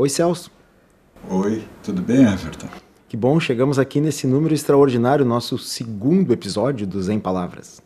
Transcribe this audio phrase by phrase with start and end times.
[0.00, 0.48] Oi, Celso.
[1.28, 2.68] Oi, tudo bem, Everton?
[3.08, 7.82] Que bom, chegamos aqui nesse número extraordinário, nosso segundo episódio dos Em Palavras.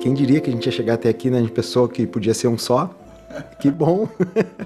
[0.00, 1.38] Quem diria que a gente ia chegar até aqui, né?
[1.38, 2.92] A gente pensou que podia ser um só.
[3.60, 4.08] Que bom!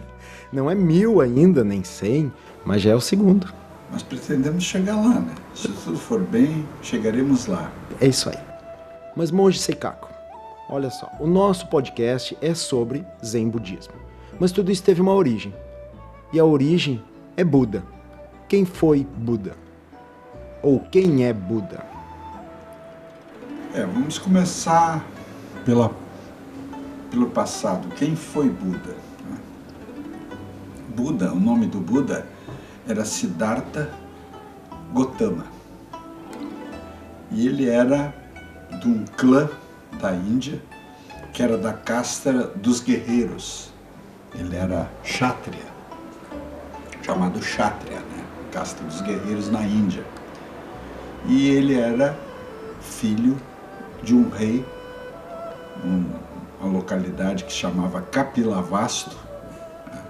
[0.50, 2.32] Não é mil ainda, nem cem,
[2.64, 3.52] mas já é o segundo.
[3.92, 5.34] Nós pretendemos chegar lá, né?
[5.54, 7.70] Se tudo for bem, chegaremos lá.
[8.00, 8.38] É isso aí.
[9.14, 10.08] Mas, monge Seikako,
[10.68, 13.94] olha só, o nosso podcast é sobre Zen Budismo.
[14.38, 15.54] Mas tudo isso teve uma origem.
[16.32, 17.02] E a origem
[17.36, 17.82] é Buda.
[18.48, 19.56] Quem foi Buda?
[20.62, 21.84] Ou quem é Buda?
[23.74, 25.04] É, vamos começar
[25.64, 25.90] pela,
[27.10, 27.88] pelo passado.
[27.96, 28.96] Quem foi Buda?
[30.94, 32.26] Buda, o nome do Buda
[32.86, 33.90] era Siddhartha
[34.92, 35.44] Gautama.
[37.30, 38.12] E ele era
[38.80, 39.48] de um clã
[39.98, 40.60] da Índia
[41.32, 43.70] que era da casta dos guerreiros.
[44.34, 45.66] Ele era Kshatriya,
[47.02, 48.24] chamado Kshatriya, né?
[48.52, 50.04] casta dos guerreiros na Índia.
[51.26, 52.18] E ele era
[52.80, 53.36] filho
[54.02, 54.64] de um rei
[56.60, 59.16] uma localidade que chamava Capilavasto,
[59.86, 60.02] né,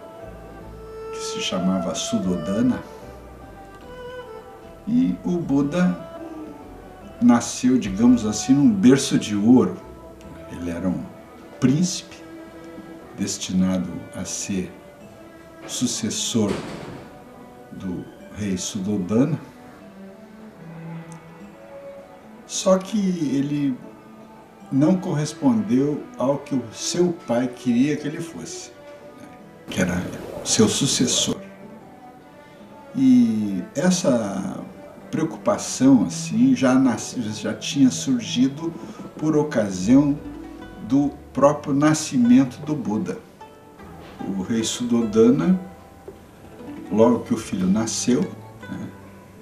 [1.12, 2.80] que se chamava Sudodana.
[4.86, 6.07] E o Buda
[7.20, 9.76] nasceu, digamos assim, num berço de ouro.
[10.50, 11.04] Ele era um
[11.60, 12.16] príncipe
[13.16, 14.72] destinado a ser
[15.66, 16.52] sucessor
[17.72, 18.04] do
[18.36, 19.38] rei Sudodana.
[22.46, 23.76] Só que ele
[24.70, 28.70] não correspondeu ao que o seu pai queria que ele fosse,
[29.20, 29.28] né?
[29.68, 30.02] que era
[30.44, 31.36] seu sucessor.
[32.96, 34.57] E essa
[35.18, 38.72] preocupação assim já, nasce, já tinha surgido
[39.16, 40.16] por ocasião
[40.88, 43.18] do próprio nascimento do Buda.
[44.20, 45.58] O rei Sudodana,
[46.92, 48.20] logo que o filho nasceu,
[48.70, 48.88] né,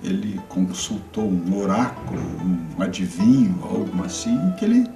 [0.02, 4.90] ele consultou um oráculo, um adivinho, algo assim, que ele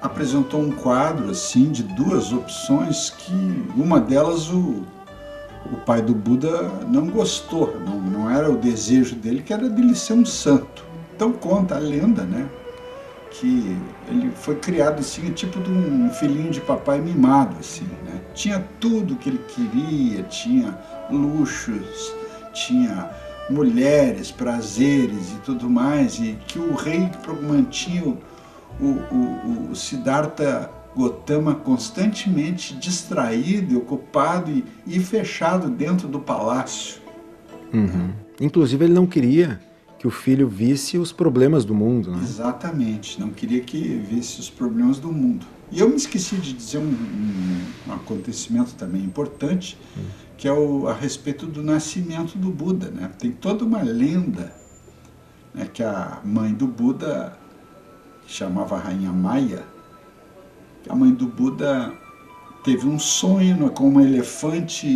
[0.00, 3.32] apresentou um quadro assim de duas opções que
[3.76, 4.84] uma delas o,
[5.70, 8.00] o pai do Buda não gostou, não,
[8.30, 10.84] era o desejo dele, que era dele ser um santo.
[11.14, 12.48] Então conta a lenda, né?
[13.30, 13.76] Que
[14.08, 18.20] ele foi criado assim, tipo de um filhinho de papai mimado, assim, né?
[18.34, 20.78] Tinha tudo que ele queria, tinha
[21.10, 22.14] luxos,
[22.52, 23.10] tinha
[23.50, 27.10] mulheres, prazeres e tudo mais, e que o rei
[27.42, 28.16] mantinha
[28.80, 37.00] o, o, o Siddhartha Gautama constantemente distraído, ocupado e, e fechado dentro do palácio.
[37.72, 38.10] Uhum.
[38.40, 39.60] Inclusive, ele não queria
[39.98, 42.12] que o filho visse os problemas do mundo.
[42.12, 42.20] Né?
[42.22, 45.44] Exatamente, não queria que visse os problemas do mundo.
[45.70, 46.88] E eu me esqueci de dizer um,
[47.88, 50.04] um, acontecimento também importante, uhum.
[50.36, 52.90] que é o, a respeito do nascimento do Buda.
[52.90, 53.10] Né?
[53.18, 54.54] Tem toda uma lenda
[55.52, 57.36] né, que a mãe do Buda
[58.26, 59.64] chamava Rainha Maia,
[60.82, 61.92] que a mãe do Buda
[62.62, 64.86] teve um sonho com um elefante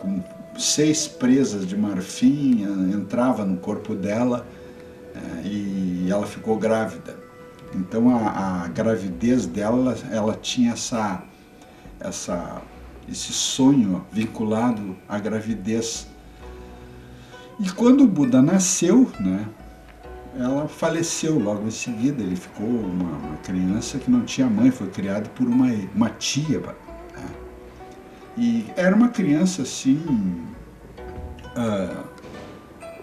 [0.00, 0.22] com
[0.60, 2.62] seis presas de marfim,
[2.92, 4.46] entrava no corpo dela
[5.14, 7.16] é, e ela ficou grávida.
[7.74, 11.22] Então a, a gravidez dela, ela tinha essa,
[11.98, 12.62] essa,
[13.08, 16.06] esse sonho vinculado à gravidez.
[17.58, 19.46] E quando o Buda nasceu, né,
[20.38, 22.22] ela faleceu logo em seguida.
[22.22, 26.60] Ele ficou uma, uma criança que não tinha mãe, foi criado por uma, uma tia.
[28.40, 30.02] E era uma criança assim,
[31.54, 32.04] uh,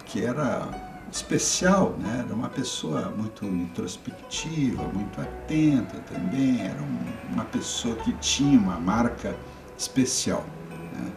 [0.03, 0.67] que era
[1.11, 2.23] especial, né?
[2.25, 8.79] era uma pessoa muito introspectiva, muito atenta também, era um, uma pessoa que tinha uma
[8.79, 9.35] marca
[9.77, 10.43] especial.
[10.71, 11.11] Né?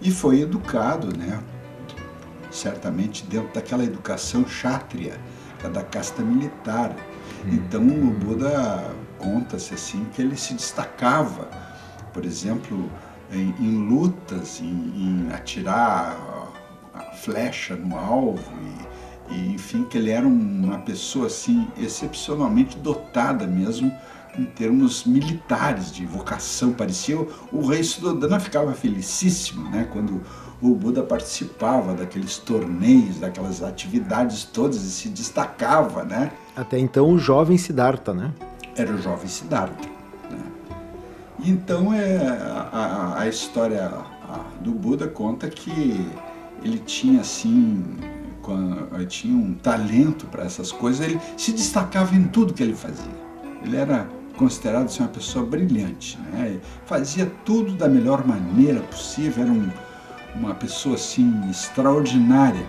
[0.00, 1.38] E foi educado, né?
[2.50, 5.20] certamente dentro daquela educação chátria,
[5.70, 6.96] da casta militar.
[7.44, 7.50] Hum.
[7.52, 11.46] Então o Buda conta-se assim que ele se destacava,
[12.14, 12.90] por exemplo,
[13.32, 16.16] em, em lutas, em, em, atirar
[16.94, 18.42] a flecha no alvo
[19.30, 23.92] e, e, enfim que ele era uma pessoa assim excepcionalmente dotada mesmo
[24.38, 30.20] em termos militares de vocação parecia o, o rei Sudodana ficava felicíssimo né quando
[30.62, 36.32] o Buda participava daqueles torneios, daquelas atividades todas e se destacava, né?
[36.56, 38.32] Até então o jovem Siddhartha, né?
[38.74, 39.93] Era o jovem Siddhartha.
[41.46, 42.16] Então é,
[42.72, 43.92] a, a história
[44.60, 46.06] do Buda conta que
[46.62, 47.84] ele tinha assim
[48.40, 53.12] quando, tinha um talento para essas coisas, ele se destacava em tudo que ele fazia.
[53.62, 56.60] Ele era considerado assim, uma pessoa brilhante, né?
[56.86, 59.70] fazia tudo da melhor maneira possível, era um,
[60.34, 62.66] uma pessoa assim extraordinária.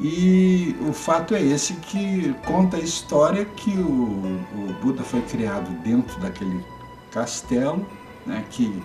[0.00, 5.70] E o fato é esse que conta a história que o, o Buda foi criado
[5.82, 6.62] dentro daquele
[7.10, 7.86] castelo,
[8.24, 8.82] né, que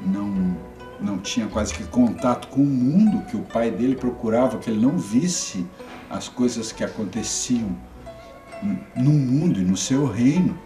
[0.00, 0.56] não,
[1.00, 4.80] não tinha quase que contato com o mundo, que o pai dele procurava que ele
[4.80, 5.66] não visse
[6.10, 7.76] as coisas que aconteciam
[8.96, 10.58] no mundo e no seu reino,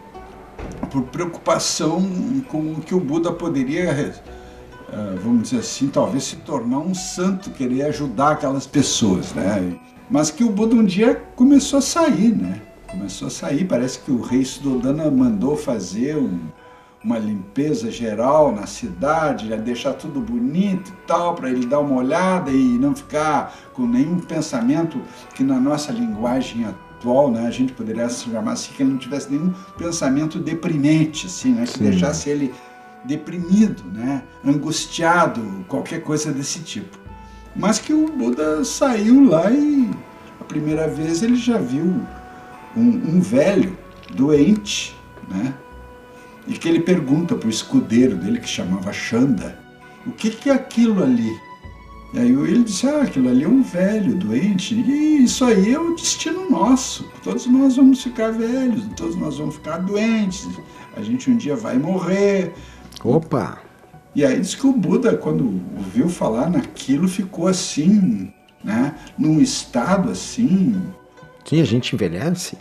[0.91, 2.01] por preocupação
[2.49, 4.15] com o que o Buda poderia,
[4.93, 9.79] eh, vamos dizer assim, talvez se tornar um santo, querer ajudar aquelas pessoas, né?
[10.11, 12.61] Mas que o Buda um dia começou a sair, né?
[12.91, 16.39] Começou a sair, parece que o rei Sudodana mandou fazer um,
[17.05, 22.51] uma limpeza geral na cidade, deixar tudo bonito e tal, para ele dar uma olhada
[22.51, 25.01] e não ficar com nenhum pensamento
[25.35, 29.31] que na nossa linguagem atual, né, a gente poderia chamar assim, que ele não tivesse
[29.31, 31.85] nenhum pensamento deprimente, assim, né, que Sim.
[31.85, 32.55] deixasse ele
[33.05, 36.97] deprimido, né, angustiado, qualquer coisa desse tipo.
[37.55, 39.91] Mas que o Buda saiu lá e
[40.41, 42.01] a primeira vez ele já viu
[42.77, 43.77] um, um velho
[44.15, 44.97] doente,
[45.29, 45.53] né,
[46.47, 49.59] e que ele pergunta para o escudeiro dele, que chamava Xanda,
[50.07, 51.33] o que, que é aquilo ali?
[52.13, 55.79] E aí ele disse, ah, aquilo ali é um velho, doente, e isso aí é
[55.79, 57.09] o destino nosso.
[57.23, 60.47] Todos nós vamos ficar velhos, todos nós vamos ficar doentes,
[60.95, 62.53] a gente um dia vai morrer.
[63.03, 63.59] Opa!
[64.15, 68.31] E aí diz que o Buda, quando ouviu falar naquilo, ficou assim,
[68.63, 70.83] né, num estado assim...
[71.47, 72.59] Sim, a gente envelhece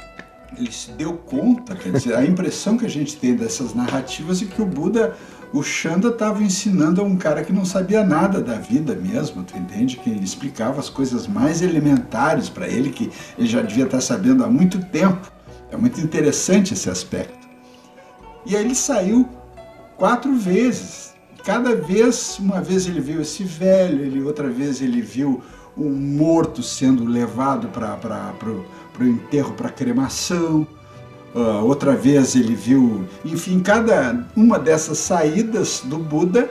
[0.57, 4.45] ele se deu conta, quer dizer, a impressão que a gente tem dessas narrativas é
[4.45, 5.15] que o Buda,
[5.53, 9.57] o Xanda estava ensinando a um cara que não sabia nada da vida mesmo, tu
[9.57, 9.97] entende?
[9.97, 14.43] Que ele explicava as coisas mais elementares para ele, que ele já devia estar sabendo
[14.43, 15.31] há muito tempo.
[15.71, 17.47] É muito interessante esse aspecto.
[18.45, 19.27] E aí ele saiu
[19.97, 21.13] quatro vezes.
[21.45, 25.41] Cada vez, uma vez ele viu esse velho, ele, outra vez ele viu
[25.77, 27.97] um morto sendo levado para
[28.93, 30.67] para o enterro, para a cremação.
[31.33, 36.49] Uh, outra vez ele viu, enfim, cada uma dessas saídas do Buda,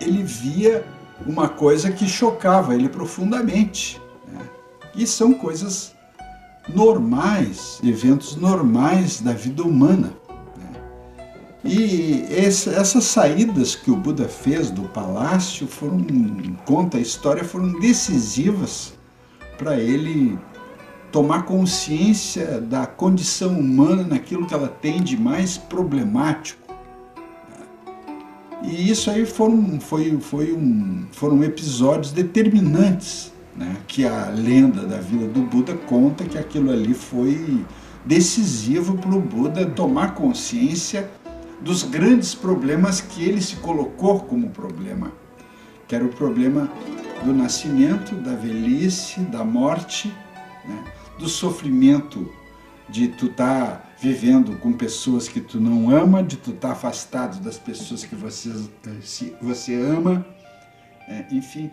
[0.00, 0.84] ele via
[1.26, 4.00] uma coisa que chocava ele profundamente.
[4.28, 4.40] Né?
[4.94, 5.94] E são coisas
[6.68, 10.12] normais, eventos normais da vida humana.
[10.56, 10.80] Né?
[11.64, 16.04] E esse, essas saídas que o Buda fez do palácio foram,
[16.66, 18.92] conta a história, foram decisivas
[19.56, 20.38] para ele
[21.10, 26.60] tomar consciência da condição humana naquilo que ela tem de mais problemático.
[28.62, 33.76] E isso aí foram, foi, foi um, foram episódios determinantes, né?
[33.88, 37.64] que a lenda da vida do Buda conta que aquilo ali foi
[38.04, 41.10] decisivo para o Buda tomar consciência
[41.60, 45.12] dos grandes problemas que ele se colocou como problema,
[45.88, 46.70] que era o problema
[47.24, 50.14] do nascimento, da velhice, da morte,
[50.64, 50.84] né?
[51.20, 52.32] Do sofrimento
[52.88, 56.72] de tu estar tá vivendo com pessoas que tu não ama, de tu estar tá
[56.72, 58.50] afastado das pessoas que você,
[59.40, 60.26] você ama,
[61.06, 61.70] é, enfim,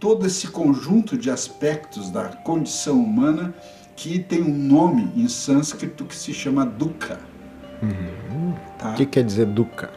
[0.00, 3.54] todo esse conjunto de aspectos da condição humana
[3.94, 7.20] que tem um nome em sânscrito que se chama dukkha.
[7.82, 8.54] Uhum.
[8.78, 8.92] Tá?
[8.92, 9.90] O que quer dizer dukkha?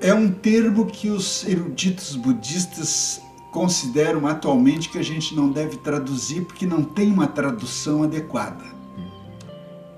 [0.00, 3.20] É um termo que os eruditos budistas
[3.52, 8.64] consideram atualmente que a gente não deve traduzir porque não tem uma tradução adequada.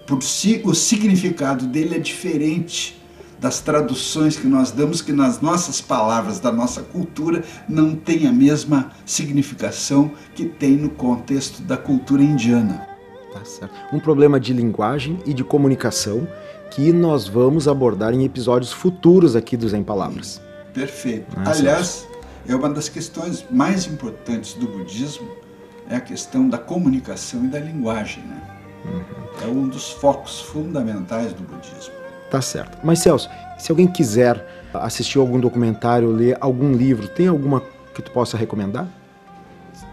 [0.06, 3.00] Por si, o significado dele é diferente
[3.38, 8.32] das traduções que nós damos, que nas nossas palavras da nossa cultura não tem a
[8.32, 12.86] mesma significação que tem no contexto da cultura indiana.
[13.32, 16.28] Tá um problema de linguagem e de comunicação
[16.70, 20.40] que nós vamos abordar em episódios futuros aqui dos Em Palavras.
[20.74, 21.36] Perfeito.
[21.36, 22.06] Ah, Aliás,
[22.48, 25.28] é uma das questões mais importantes do budismo,
[25.88, 28.22] é a questão da comunicação e da linguagem.
[28.24, 28.42] Né?
[28.84, 29.02] Uhum.
[29.42, 31.94] É um dos focos fundamentais do budismo.
[32.30, 32.78] Tá certo.
[32.84, 33.28] Mas Celso,
[33.58, 37.62] se alguém quiser assistir algum documentário, ler algum livro, tem alguma
[37.94, 38.86] que tu possa recomendar?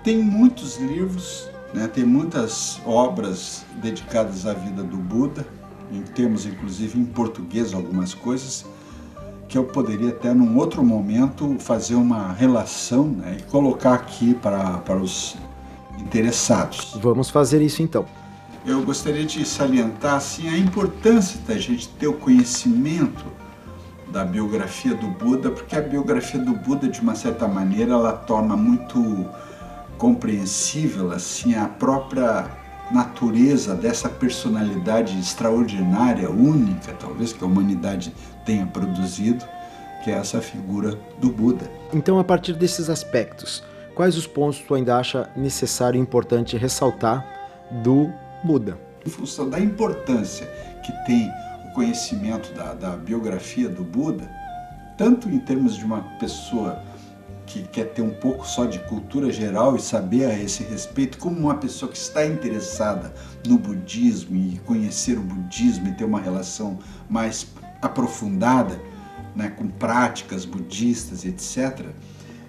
[0.04, 1.88] Tem muitos livros, né?
[1.88, 5.46] tem muitas obras dedicadas à vida do Buda,
[5.92, 8.66] em termos inclusive em português algumas coisas
[9.48, 14.80] que eu poderia até num outro momento fazer uma relação né, e colocar aqui para,
[14.80, 15.38] para os
[16.00, 16.98] interessados.
[17.02, 18.06] Vamos fazer isso então.
[18.66, 23.26] Eu gostaria de salientar assim, a importância da gente ter o conhecimento
[24.12, 28.58] da biografia do Buda, porque a biografia do Buda, de uma certa maneira, ela torna
[28.58, 29.26] muito
[29.98, 32.46] compreensível assim a própria
[32.92, 38.14] natureza dessa personalidade extraordinária, única, talvez que a humanidade
[38.46, 39.46] tenha produzido,
[40.04, 41.70] que é essa figura do Buda.
[41.94, 43.64] Então, a partir desses aspectos,
[43.94, 47.26] quais os pontos tu ainda acha necessário e importante ressaltar
[47.84, 48.12] do
[48.44, 48.78] Buda?
[49.06, 50.48] Em função da importância
[50.84, 51.30] que tem
[51.70, 54.30] o conhecimento da, da biografia do Buda,
[54.98, 56.82] tanto em termos de uma pessoa
[57.48, 61.40] que quer ter um pouco só de cultura geral e saber a esse respeito, como
[61.40, 63.14] uma pessoa que está interessada
[63.48, 66.78] no budismo e conhecer o budismo e ter uma relação
[67.10, 67.48] mais
[67.82, 68.80] aprofundada
[69.34, 71.88] né, com práticas budistas, etc.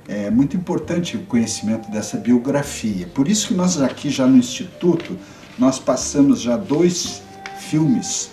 [0.09, 3.07] É muito importante o conhecimento dessa biografia.
[3.07, 5.17] Por isso que nós aqui já no Instituto,
[5.59, 7.23] nós passamos já dois
[7.59, 8.31] filmes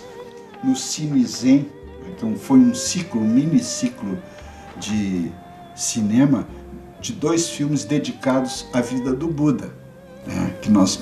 [0.64, 1.68] no Cine Zen,
[2.08, 4.18] então foi um ciclo, um mini ciclo
[4.80, 5.30] de
[5.76, 6.46] cinema
[7.00, 9.70] de dois filmes dedicados à vida do Buda,
[10.26, 11.00] né, que nós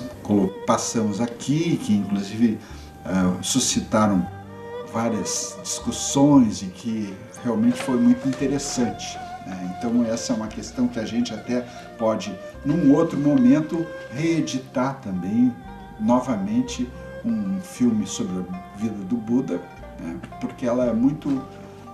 [0.67, 2.59] passamos aqui, que inclusive
[3.07, 4.27] uh, suscitaram
[4.93, 9.19] várias discussões e que realmente foi muito interessante.
[9.47, 9.77] Né?
[9.79, 11.61] Então essa é uma questão que a gente até
[11.99, 15.55] pode, num outro momento, reeditar também
[16.01, 16.89] novamente
[17.25, 19.61] um filme sobre a vida do Buda,
[20.01, 20.17] né?
[20.41, 21.43] porque ela é muito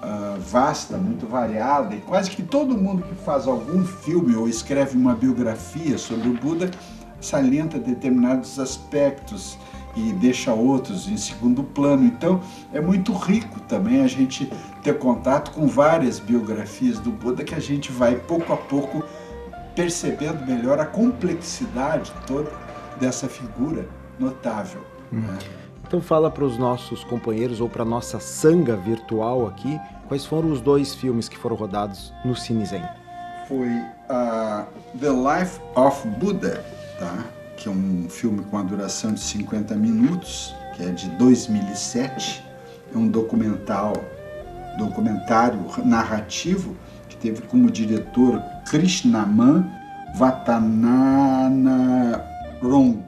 [0.03, 4.97] uh, vasta, muito variada, e quase que todo mundo que faz algum filme ou escreve
[4.97, 6.71] uma biografia sobre o Buda
[7.21, 9.59] salienta determinados aspectos
[9.95, 12.05] e deixa outros em segundo plano.
[12.05, 12.41] Então
[12.73, 14.51] é muito rico também a gente
[14.83, 19.03] ter contato com várias biografias do Buda que a gente vai pouco a pouco
[19.75, 22.51] percebendo melhor a complexidade toda
[22.99, 23.89] dessa figura
[24.19, 24.85] notável.
[25.13, 25.21] Hum.
[25.21, 25.39] Né?
[25.91, 30.61] Então fala para os nossos companheiros ou para nossa sanga virtual aqui, quais foram os
[30.61, 32.85] dois filmes que foram rodados no Cinezen?
[33.49, 34.65] Foi uh,
[35.01, 36.65] The Life of Buddha,
[36.97, 37.25] tá?
[37.57, 42.41] que é um filme com a duração de 50 minutos, que é de 2007.
[42.95, 43.95] É um documental,
[44.79, 46.77] documentário narrativo
[47.09, 49.69] que teve como diretor Krishnaman
[50.15, 50.65] Vatanana
[52.63, 53.03] Rong.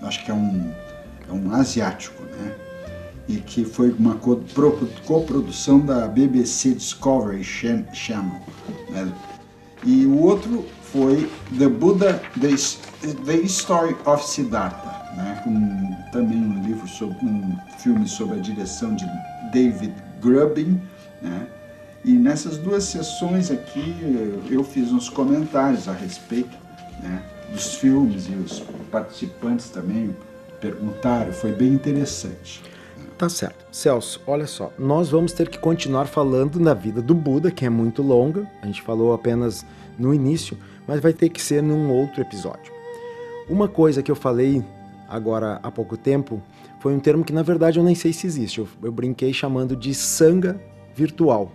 [0.00, 0.81] Acho que é um
[1.32, 2.54] um asiático, né?
[3.28, 8.40] E que foi uma coprodução da BBC Discovery Channel.
[8.90, 9.12] Né?
[9.84, 15.42] E o outro foi The Buddha, The, Story of Siddhartha, né?
[15.46, 19.06] Um, também um livro sobre um filme sobre a direção de
[19.52, 20.80] David Grubin,
[21.20, 21.46] né?
[22.04, 23.94] E nessas duas sessões aqui
[24.50, 26.56] eu fiz uns comentários a respeito
[27.00, 27.22] né,
[27.52, 28.60] dos filmes e os
[28.90, 30.14] participantes também
[30.62, 32.62] perguntaram, foi bem interessante.
[33.18, 33.66] Tá certo.
[33.72, 37.68] Celso, olha só, nós vamos ter que continuar falando na vida do Buda, que é
[37.68, 39.66] muito longa, a gente falou apenas
[39.98, 42.72] no início, mas vai ter que ser num outro episódio.
[43.48, 44.64] Uma coisa que eu falei
[45.08, 46.40] agora há pouco tempo
[46.80, 49.76] foi um termo que na verdade eu nem sei se existe, eu, eu brinquei chamando
[49.76, 50.60] de sanga
[50.94, 51.50] virtual.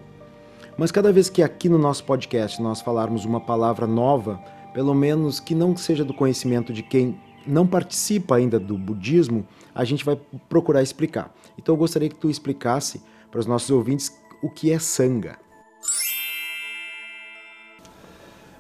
[0.77, 4.39] Mas cada vez que aqui no nosso podcast nós falarmos uma palavra nova,
[4.73, 7.17] pelo menos que não seja do conhecimento de quem
[7.47, 11.33] não participa ainda do budismo, a gente vai procurar explicar.
[11.57, 13.01] Então eu gostaria que tu explicasse
[13.31, 14.11] para os nossos ouvintes
[14.41, 15.37] o que é sanga.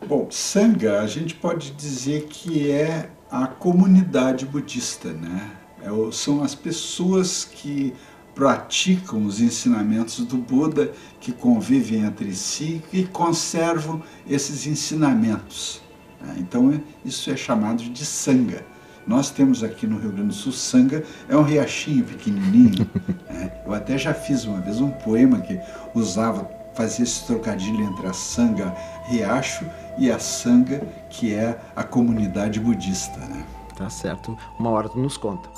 [0.07, 5.51] Bom, sanga a gente pode dizer que é a comunidade budista, né?
[5.81, 7.93] É, são as pessoas que
[8.33, 15.81] praticam os ensinamentos do Buda, que convivem entre si e conservam esses ensinamentos.
[16.21, 16.35] Né?
[16.39, 18.63] Então isso é chamado de sanga.
[19.07, 22.85] Nós temos aqui no Rio Grande do Sul, Sanga é um riachinho pequenininho.
[23.29, 23.53] né?
[23.65, 25.57] Eu até já fiz uma vez um poema que
[25.95, 29.65] usava, fazia esse trocadilho entre a Sanga Riacho
[29.97, 33.17] e a Sanga, que é a comunidade budista.
[33.21, 33.45] Né?
[33.77, 34.37] Tá certo.
[34.59, 35.49] Uma hora tu nos conta.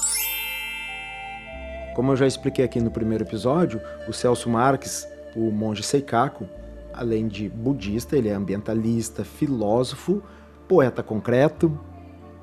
[1.96, 6.48] Como eu já expliquei aqui no primeiro episódio, o Celso Marques, o monge Seikaku,
[6.94, 10.22] além de budista, ele é ambientalista, filósofo,
[10.68, 11.78] poeta concreto,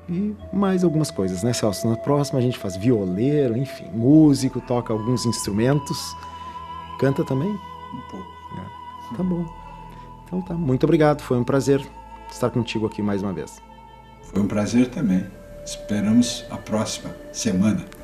[0.09, 1.89] e mais algumas coisas, né, Celso?
[1.89, 6.15] Na próxima a gente faz violeiro, enfim, músico, toca alguns instrumentos.
[6.99, 7.49] Canta também?
[7.49, 8.27] Um pouco.
[8.57, 9.17] É.
[9.17, 9.45] Tá bom.
[10.25, 11.85] Então tá, muito obrigado, foi um prazer
[12.31, 13.61] estar contigo aqui mais uma vez.
[14.23, 15.25] Foi um prazer também.
[15.65, 17.96] Esperamos a próxima semana.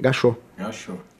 [0.00, 0.36] Gachou.
[0.56, 1.00] Gachou.